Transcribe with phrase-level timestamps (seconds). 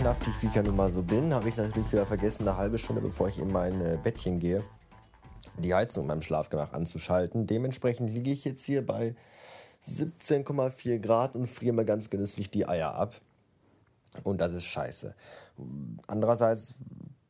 [0.00, 2.78] heldenhaftig, wie ich ja nun mal so bin, habe ich natürlich wieder vergessen, eine halbe
[2.78, 4.64] Stunde bevor ich in mein äh, Bettchen gehe,
[5.58, 7.46] die Heizung in meinem Schlafgemach anzuschalten.
[7.46, 9.14] Dementsprechend liege ich jetzt hier bei
[9.86, 13.20] 17,4 Grad und friere mir ganz genüsslich die Eier ab.
[14.24, 15.14] Und das ist scheiße.
[16.06, 16.76] Andererseits,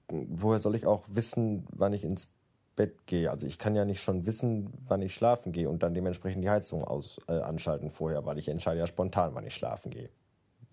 [0.08, 2.30] woher soll ich auch wissen, wann ich ins
[2.76, 3.32] Bett gehe?
[3.32, 6.50] Also ich kann ja nicht schon wissen, wann ich schlafen gehe und dann dementsprechend die
[6.50, 10.08] Heizung aus, äh, anschalten vorher, weil ich entscheide ja spontan, wann ich schlafen gehe.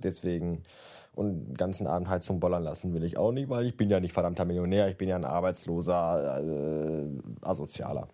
[0.04, 0.64] Deswegen
[1.18, 4.00] und den ganzen Abend Heizung bollern lassen will ich auch nicht, weil ich bin ja
[4.00, 7.08] nicht verdammter Millionär, ich bin ja ein arbeitsloser äh,
[7.42, 8.08] Asozialer.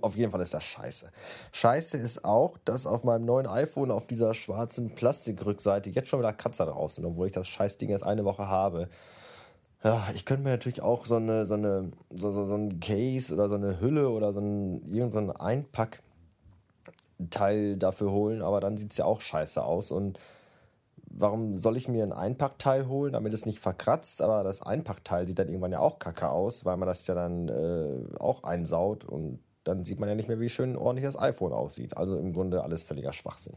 [0.00, 1.10] Auf jeden Fall ist das scheiße.
[1.52, 6.32] Scheiße ist auch, dass auf meinem neuen iPhone auf dieser schwarzen Plastikrückseite jetzt schon wieder
[6.32, 8.88] Kratzer drauf sind, obwohl ich das Scheißding erst eine Woche habe.
[9.84, 13.34] Ja, ich könnte mir natürlich auch so eine, so eine, so, so, so ein Case
[13.34, 15.34] oder so eine Hülle oder so ein, irgendein so
[17.22, 20.18] Einpackteil dafür holen, aber dann sieht es ja auch scheiße aus und
[21.14, 25.38] warum soll ich mir ein Einpackteil holen, damit es nicht verkratzt, aber das Einpackteil sieht
[25.38, 29.40] dann irgendwann ja auch kacke aus, weil man das ja dann äh, auch einsaut und
[29.64, 31.96] dann sieht man ja nicht mehr, wie schön ordentlich das iPhone aussieht.
[31.96, 33.54] Also im Grunde alles völliger Schwachsinn.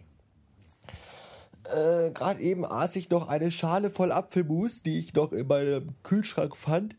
[1.64, 5.96] Äh, Gerade eben aß ich noch eine Schale voll Apfelmus, die ich noch in meinem
[6.04, 6.96] Kühlschrank fand.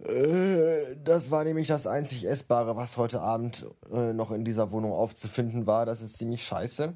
[0.00, 4.92] Äh, das war nämlich das einzig Essbare, was heute Abend äh, noch in dieser Wohnung
[4.92, 5.86] aufzufinden war.
[5.86, 6.94] Das ist ziemlich scheiße.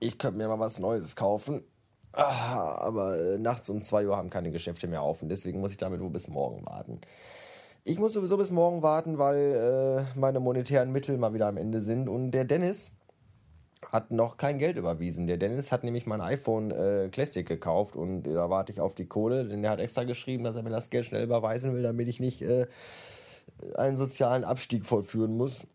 [0.00, 1.64] Ich könnte mir mal was Neues kaufen.
[2.12, 5.72] Ah, aber äh, nachts um 2 Uhr haben keine Geschäfte mehr auf und deswegen muss
[5.72, 7.00] ich damit wohl bis morgen warten.
[7.84, 11.80] Ich muss sowieso bis morgen warten, weil äh, meine monetären Mittel mal wieder am Ende
[11.80, 12.08] sind.
[12.08, 12.92] Und der Dennis
[13.92, 15.26] hat noch kein Geld überwiesen.
[15.26, 19.06] Der Dennis hat nämlich mein iPhone äh, Classic gekauft und da warte ich auf die
[19.06, 22.08] Kohle, denn er hat extra geschrieben, dass er mir das Geld schnell überweisen will, damit
[22.08, 22.66] ich nicht äh,
[23.76, 25.66] einen sozialen Abstieg vollführen muss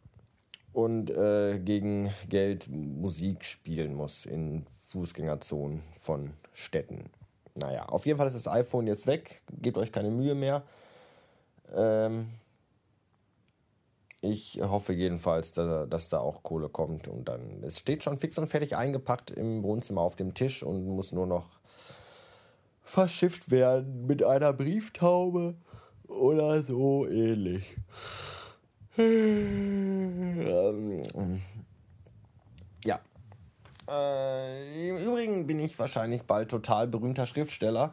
[0.73, 7.09] und äh, gegen Geld Musik spielen muss in Fußgängerzonen von Städten.
[7.55, 9.41] Naja, auf jeden Fall ist das iPhone jetzt weg.
[9.61, 10.63] Gebt euch keine Mühe mehr.
[11.75, 12.27] Ähm,
[14.23, 17.61] ich hoffe jedenfalls, dass, dass, da auch Kohle kommt und dann.
[17.61, 21.27] Es steht schon fix und fertig eingepackt im Wohnzimmer auf dem Tisch und muss nur
[21.27, 21.49] noch
[22.83, 25.55] verschifft werden mit einer Brieftaube
[26.07, 27.75] oder so ähnlich.
[28.97, 31.41] Ähm,
[32.85, 33.01] ja.
[33.89, 37.91] Äh, Im Übrigen bin ich wahrscheinlich bald total berühmter Schriftsteller,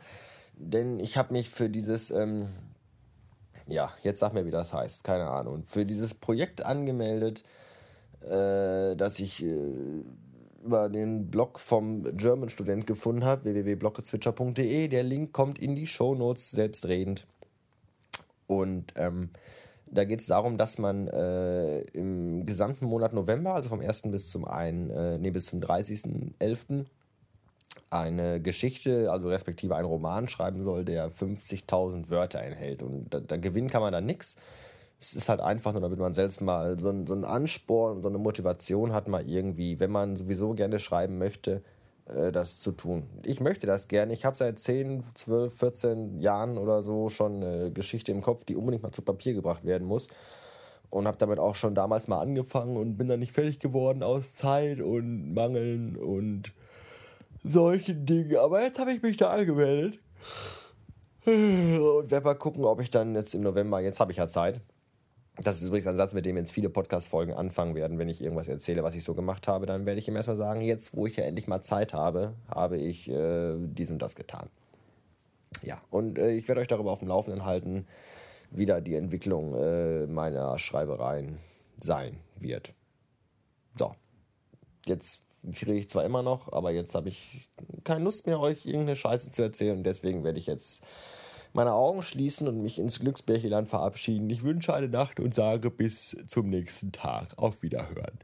[0.54, 2.50] denn ich habe mich für dieses ähm,
[3.70, 5.64] ja, jetzt sag mir, wie das heißt, keine Ahnung.
[5.66, 7.44] Für dieses Projekt angemeldet,
[8.22, 10.04] äh, das ich äh,
[10.62, 14.88] über den Blog vom German Student gefunden habe, www.blockgezwitscher.de.
[14.88, 17.26] Der Link kommt in die Show Notes selbstredend.
[18.46, 19.30] Und ähm,
[19.90, 24.02] da geht es darum, dass man äh, im gesamten Monat November, also vom 1.
[24.02, 26.84] bis zum 1., äh, nee, bis zum 30.11.,
[27.90, 32.82] eine Geschichte, also respektive einen Roman schreiben soll, der 50.000 Wörter enthält.
[32.82, 34.36] Und da, da gewinnen kann man da nichts.
[35.00, 38.18] Es ist halt einfach nur, damit man selbst mal so, so einen Ansporn, so eine
[38.18, 41.62] Motivation hat, mal irgendwie, wenn man sowieso gerne schreiben möchte,
[42.06, 43.04] äh, das zu tun.
[43.24, 44.12] Ich möchte das gerne.
[44.12, 48.56] Ich habe seit 10, 12, 14 Jahren oder so schon eine Geschichte im Kopf, die
[48.56, 50.08] unbedingt mal zu Papier gebracht werden muss.
[50.90, 54.34] Und habe damit auch schon damals mal angefangen und bin dann nicht fertig geworden aus
[54.34, 56.52] Zeit und Mangeln und
[57.44, 58.36] solchen Dingen.
[58.36, 59.98] Aber jetzt habe ich mich da angemeldet.
[61.26, 64.60] Und werde mal gucken, ob ich dann jetzt im November, jetzt habe ich ja Zeit.
[65.36, 68.48] Das ist übrigens ein Satz, mit dem jetzt viele Podcast-Folgen anfangen werden, wenn ich irgendwas
[68.48, 69.64] erzähle, was ich so gemacht habe.
[69.66, 72.76] Dann werde ich ihm erstmal sagen, jetzt, wo ich ja endlich mal Zeit habe, habe
[72.76, 74.50] ich äh, dies und das getan.
[75.62, 77.86] Ja, und äh, ich werde euch darüber auf dem Laufenden halten,
[78.50, 81.38] wie da die Entwicklung äh, meiner Schreibereien
[81.78, 82.74] sein wird.
[83.78, 83.94] So,
[84.84, 85.22] jetzt
[85.52, 87.48] friere ich zwar immer noch, aber jetzt habe ich
[87.84, 89.78] keine Lust mehr, euch irgendeine Scheiße zu erzählen.
[89.78, 90.84] Und deswegen werde ich jetzt
[91.52, 94.30] meine Augen schließen und mich ins Glücksbärchenland verabschieden.
[94.30, 97.36] Ich wünsche eine Nacht und sage bis zum nächsten Tag.
[97.36, 98.18] Auf Wiederhören.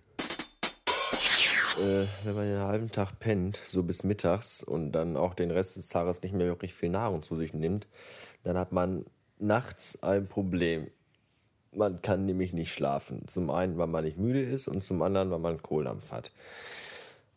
[1.78, 5.76] Äh, wenn man den halben Tag pennt, so bis mittags und dann auch den Rest
[5.76, 7.86] des Tages nicht mehr wirklich viel Nahrung zu sich nimmt,
[8.44, 9.04] dann hat man
[9.38, 10.90] nachts ein Problem.
[11.72, 13.28] Man kann nämlich nicht schlafen.
[13.28, 16.30] Zum einen, weil man nicht müde ist und zum anderen, weil man Kohldampf hat.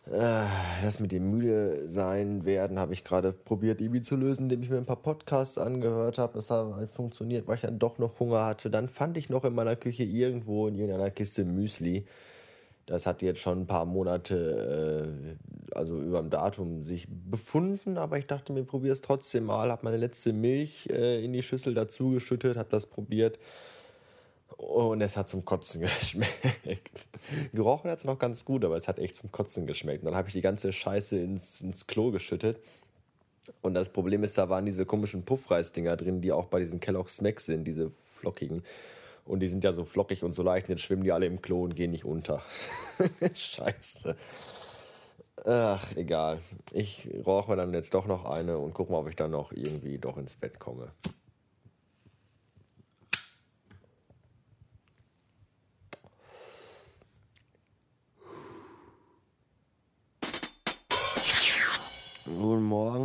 [0.06, 0.46] Äh,
[0.82, 4.70] das mit dem müde sein werden habe ich gerade probiert irgendwie zu lösen, indem ich
[4.70, 6.34] mir ein paar Podcasts angehört habe.
[6.34, 8.70] Das hat halt funktioniert, weil ich dann doch noch Hunger hatte.
[8.70, 12.06] Dann fand ich noch in meiner Küche irgendwo in irgendeiner Kiste Müsli.
[12.88, 15.36] Das hat jetzt schon ein paar Monate,
[15.72, 17.98] äh, also über dem Datum, sich befunden.
[18.00, 19.70] Aber ich dachte mir, probiere es trotzdem mal.
[19.70, 23.38] Habe meine letzte Milch äh, in die Schüssel dazu geschüttet, habe das probiert
[24.58, 27.08] und es hat zum Kotzen geschmeckt.
[27.54, 30.04] Gerochen hat es noch ganz gut, aber es hat echt zum Kotzen geschmeckt.
[30.04, 32.60] Und dann habe ich die ganze Scheiße ins, ins Klo geschüttet.
[33.62, 37.18] Und das Problem ist, da waren diese komischen Puffreisdinger drin, die auch bei diesen Kellogg's
[37.18, 38.64] Smacks sind, diese flockigen.
[39.26, 41.42] Und die sind ja so flockig und so leicht, und jetzt schwimmen die alle im
[41.42, 42.42] Klo und gehen nicht unter.
[43.34, 44.16] Scheiße.
[45.46, 46.40] Ach, egal.
[46.74, 49.52] Ich rauche mir dann jetzt doch noch eine und gucke mal, ob ich dann noch
[49.52, 50.92] irgendwie doch ins Bett komme.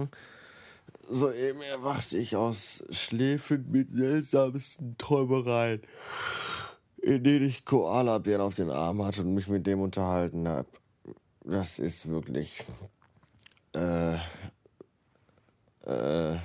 [0.05, 0.11] Morgen.
[1.09, 5.83] Soeben erwachte ich aus Schläfen mit seltsamsten Träumereien,
[7.03, 10.69] in denen ich Koala-Bären auf den Arm hatte und mich mit dem unterhalten habe.
[11.45, 12.65] Das ist wirklich
[13.75, 14.15] äh,
[15.85, 16.39] äh,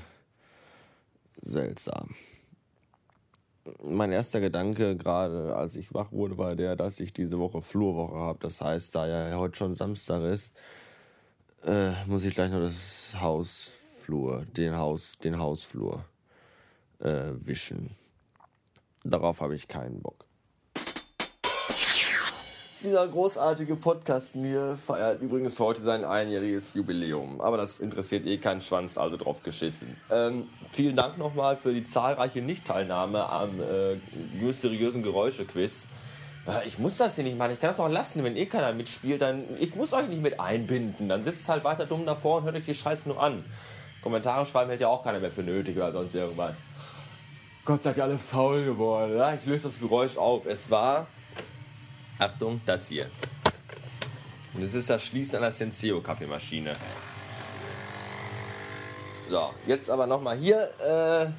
[1.41, 2.15] seltsam.
[3.81, 8.15] Mein erster Gedanke, gerade als ich wach wurde, war der, dass ich diese Woche Flurwoche
[8.15, 8.39] habe.
[8.41, 10.53] Das heißt, da ja heute schon Samstag ist,
[11.65, 16.05] äh, muss ich gleich noch das Hausflur, den Haus, den Hausflur
[16.99, 17.91] äh, wischen.
[19.03, 20.25] Darauf habe ich keinen Bock.
[22.81, 27.41] Dieser großartige Podcast mir feiert übrigens heute sein einjähriges Jubiläum.
[27.41, 29.97] Aber das interessiert eh keinen Schwanz, also drauf geschissen.
[30.09, 33.97] Ähm, vielen Dank nochmal für die zahlreiche Nichtteilnahme am äh,
[34.41, 35.89] mysteriösen Geräusche-Quiz.
[36.65, 37.51] Ich muss das hier nicht machen.
[37.51, 39.21] Ich kann das auch lassen, wenn eh keiner mitspielt.
[39.21, 41.09] Dann, ich muss euch nicht mit einbinden.
[41.09, 43.43] Dann sitzt halt weiter dumm davor und hört euch die Scheiße nur an.
[44.01, 46.57] Kommentare schreiben hält ja auch keiner mehr für nötig oder sonst irgendwas.
[47.65, 49.17] Gott seid ihr alle faul geworden.
[49.17, 50.45] Ja, ich löse das Geräusch auf.
[50.45, 51.07] Es war
[52.17, 53.07] Achtung, das hier.
[54.59, 56.75] Das ist das Schließen einer Senseo-Kaffeemaschine.
[59.29, 60.69] So, jetzt aber nochmal hier.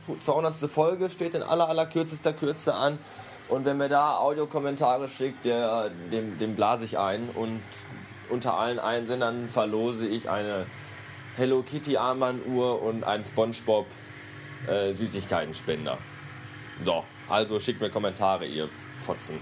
[0.09, 0.55] Äh, 200.
[0.71, 2.99] Folge steht in aller, aller kürzester Kürze an.
[3.51, 7.29] Und wenn mir da Audiokommentare schickt, der, dem, dem blase ich ein.
[7.35, 7.61] Und
[8.29, 10.67] unter allen Einsendern verlose ich eine
[11.37, 13.87] Hello Kitty Armbanduhr und einen Spongebob
[14.69, 15.99] äh, Süßigkeitenspender.
[16.85, 18.69] So, also schickt mir Kommentare, ihr
[19.05, 19.41] Fotzen.